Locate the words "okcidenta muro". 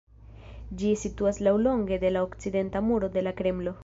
2.29-3.11